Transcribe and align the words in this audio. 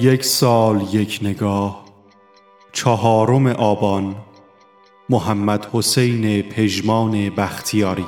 یک 0.00 0.24
سال 0.24 0.94
یک 0.94 1.18
نگاه 1.22 1.84
چهارم 2.72 3.46
آبان 3.46 4.16
محمد 5.08 5.66
حسین 5.72 6.42
پژمان 6.42 7.30
بختیاری. 7.30 8.04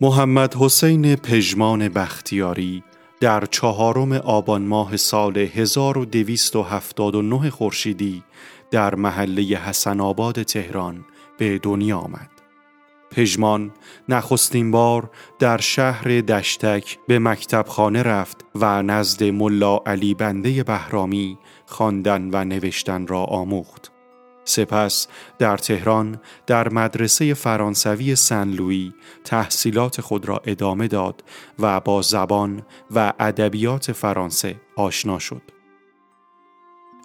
محمد 0.00 0.54
حسین 0.54 1.16
پژمان 1.16 1.88
بختیاری 1.88 2.82
در 3.20 3.46
چهارم 3.46 4.12
آبان 4.12 4.62
ماه 4.62 4.96
سال 4.96 5.38
1279 5.38 7.50
خورشیدی 7.50 8.22
در 8.74 8.94
محله 8.94 9.42
حسن 9.42 10.00
آباد 10.00 10.42
تهران 10.42 11.04
به 11.38 11.58
دنیا 11.58 11.98
آمد. 11.98 12.30
پژمان 13.10 13.72
نخستین 14.08 14.70
بار 14.70 15.10
در 15.38 15.58
شهر 15.58 16.20
دشتک 16.20 16.98
به 17.08 17.18
مکتب 17.18 17.64
خانه 17.68 18.02
رفت 18.02 18.44
و 18.54 18.82
نزد 18.82 19.24
ملا 19.24 19.80
علی 19.86 20.14
بنده 20.14 20.62
بهرامی 20.62 21.38
خواندن 21.66 22.30
و 22.32 22.44
نوشتن 22.44 23.06
را 23.06 23.24
آموخت. 23.24 23.92
سپس 24.44 25.06
در 25.38 25.56
تهران 25.56 26.20
در 26.46 26.68
مدرسه 26.68 27.34
فرانسوی 27.34 28.16
سن 28.16 28.48
لویی 28.50 28.94
تحصیلات 29.24 30.00
خود 30.00 30.28
را 30.28 30.42
ادامه 30.44 30.88
داد 30.88 31.24
و 31.58 31.80
با 31.80 32.02
زبان 32.02 32.62
و 32.90 33.12
ادبیات 33.20 33.92
فرانسه 33.92 34.56
آشنا 34.76 35.18
شد. 35.18 35.53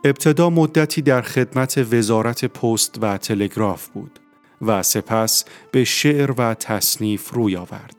ابتدا 0.03 0.50
مدتی 0.50 1.02
در 1.02 1.22
خدمت 1.22 1.78
وزارت 1.94 2.45
پست 2.45 2.95
و 3.02 3.17
تلگراف 3.17 3.88
بود 3.88 4.19
و 4.61 4.83
سپس 4.83 5.45
به 5.72 5.83
شعر 5.83 6.31
و 6.38 6.53
تصنیف 6.53 7.33
روی 7.33 7.55
آورد. 7.55 7.95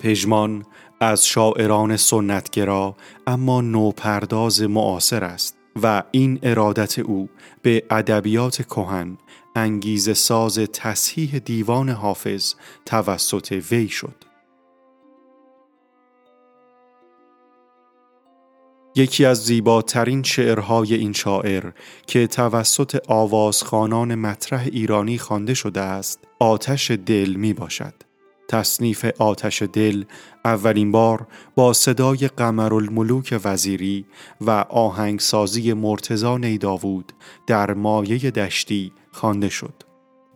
پژمان 0.00 0.64
از 1.00 1.26
شاعران 1.26 1.96
سنتگرا 1.96 2.96
اما 3.26 3.60
نوپرداز 3.60 4.62
معاصر 4.62 5.24
است 5.24 5.56
و 5.82 6.02
این 6.10 6.38
ارادت 6.42 6.98
او 6.98 7.28
به 7.62 7.82
ادبیات 7.90 8.62
کهن 8.62 9.18
انگیز 9.56 10.18
ساز 10.18 10.58
تصحیح 10.58 11.38
دیوان 11.38 11.88
حافظ 11.88 12.54
توسط 12.86 13.62
وی 13.70 13.88
شد. 13.88 14.27
یکی 18.98 19.24
از 19.24 19.44
زیباترین 19.44 20.22
شعرهای 20.22 20.94
این 20.94 21.12
شاعر 21.12 21.70
که 22.06 22.26
توسط 22.26 22.98
آوازخانان 23.08 24.14
مطرح 24.14 24.62
ایرانی 24.72 25.18
خوانده 25.18 25.54
شده 25.54 25.80
است 25.80 26.24
آتش 26.38 26.90
دل 26.90 27.34
می 27.34 27.52
باشد. 27.52 27.94
تصنیف 28.48 29.04
آتش 29.18 29.62
دل 29.62 30.04
اولین 30.44 30.92
بار 30.92 31.26
با 31.54 31.72
صدای 31.72 32.16
قمرالملوک 32.16 33.40
وزیری 33.44 34.06
و 34.40 34.50
آهنگسازی 34.68 35.72
مرتزا 35.72 36.38
نیداوود 36.38 37.12
در 37.46 37.74
مایه 37.74 38.30
دشتی 38.30 38.92
خوانده 39.12 39.48
شد. 39.48 39.74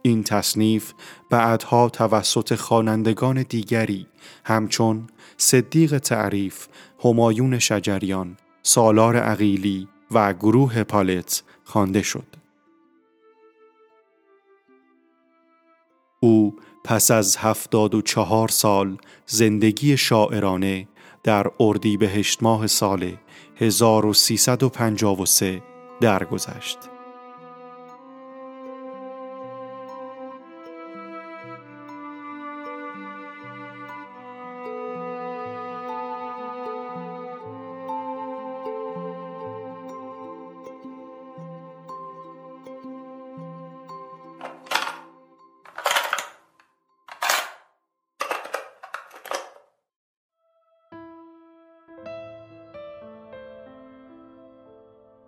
این 0.03 0.25
تصنیف 0.25 0.93
بعدها 1.31 1.89
توسط 1.89 2.55
خوانندگان 2.55 3.43
دیگری 3.49 4.07
همچون 4.45 5.07
صدیق 5.37 5.99
تعریف، 5.99 6.67
همایون 7.05 7.59
شجریان، 7.59 8.37
سالار 8.63 9.17
عقیلی 9.17 9.89
و 10.11 10.33
گروه 10.33 10.85
پالت 10.85 11.43
خوانده 11.65 12.03
شد. 12.03 12.27
او 16.21 16.57
پس 16.85 17.11
از 17.11 17.37
هفتاد 17.37 17.95
و 17.95 18.03
چهار 18.03 18.49
سال 18.49 18.97
زندگی 19.27 19.97
شاعرانه 19.97 20.89
در 21.23 21.51
اردیبهشت 21.61 22.43
ماه 22.43 22.67
سال 22.67 23.17
1353 23.57 25.63
درگذشت. 26.01 26.92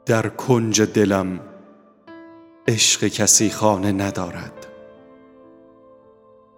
در 0.06 0.28
کنج 0.28 0.82
دلم 0.82 1.40
عشق 2.68 3.06
کسی 3.06 3.50
خانه 3.50 3.92
ندارد. 3.92 4.66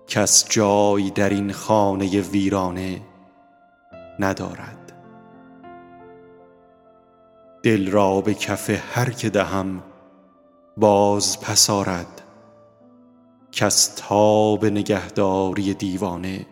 کس 0.06 0.48
جای 0.48 1.10
در 1.10 1.28
این 1.28 1.52
خانه 1.52 2.20
ویرانه 2.20 3.00
ندارد. 4.18 4.92
دل 7.62 7.90
را 7.90 8.20
به 8.20 8.34
کف 8.34 8.96
هر 8.96 9.10
که 9.10 9.30
دهم 9.30 9.82
باز 10.76 11.40
پسارد 11.40 12.22
کس 13.52 13.94
تاب 13.96 14.66
نگهداری 14.66 15.74
دیوانه 15.74 16.46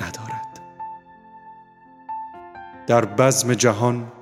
ندارد. 0.00 0.60
در 2.86 3.04
بزم 3.04 3.54
جهان 3.54 4.12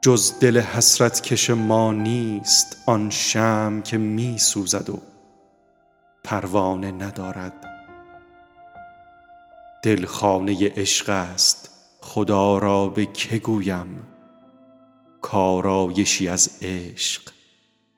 جز 0.00 0.38
دل 0.40 0.60
حسرت 0.60 1.20
کش 1.20 1.50
ما 1.50 1.92
نیست 1.92 2.76
آن 2.86 3.10
شم 3.10 3.82
که 3.84 3.98
می 3.98 4.38
سوزد 4.38 4.90
و 4.90 4.98
پروانه 6.24 6.92
ندارد. 6.92 7.52
دل 9.82 10.04
خانه 10.04 10.72
عشق 10.76 11.08
است 11.08 11.70
خدا 12.00 12.58
را 12.58 12.88
به 12.88 13.06
که 13.06 13.38
گویم؟ 13.38 14.06
کارایشی 15.22 16.28
از 16.28 16.58
عشق 16.62 17.22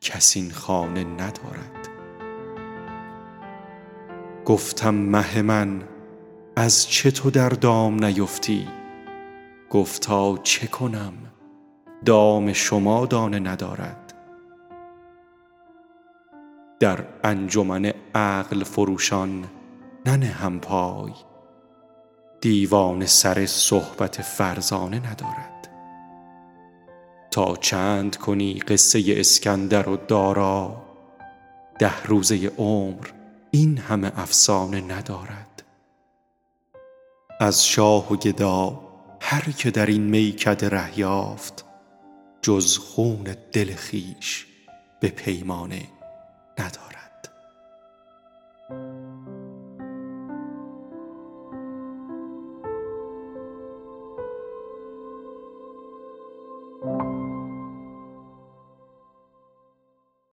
کس 0.01 0.37
این 0.37 0.51
خانه 0.51 1.05
ندارد. 1.05 1.89
گفتم 4.45 4.95
مه 4.95 5.43
من 5.43 5.83
از 6.57 6.89
چه 6.89 7.11
تو 7.11 7.31
در 7.31 7.49
دام 7.49 8.05
نیفتی؟ 8.05 8.69
گفتا 9.71 10.39
چه 10.43 10.67
کنم؟ 10.67 11.13
دام 12.05 12.53
شما 12.53 13.07
دانه 13.07 13.39
ندارد. 13.39 14.15
در 16.81 17.05
انجمن 17.25 17.93
عقل 18.15 18.65
فروشان 18.65 19.45
ننهم 20.07 20.61
پای. 20.61 21.13
دیوان 22.41 23.07
سر 23.07 23.47
صحبت 23.47 24.23
فرزانه 24.23 24.99
ندارد. 24.99 25.69
تا 27.31 27.57
چند 27.57 28.17
کنی 28.17 28.55
قصه 28.55 29.03
اسکندر 29.09 29.89
و 29.89 29.97
دارا 29.97 30.83
ده 31.79 32.03
روزه 32.03 32.53
عمر 32.59 33.09
این 33.51 33.79
همه 33.79 34.13
افسانه 34.17 34.81
ندارد. 34.81 35.63
از 37.41 37.67
شاه 37.67 38.13
و 38.13 38.17
گدا 38.17 38.81
هر 39.21 39.51
که 39.51 39.71
در 39.71 39.87
این 39.87 40.03
میکده 40.03 40.69
ره 40.69 40.99
یافت 40.99 41.70
جز 42.43 42.79
خون 42.79 43.37
دل 43.53 43.75
خویش 43.77 44.47
به 45.01 45.09
پیمانه 45.09 45.83
ندارد. 46.59 46.90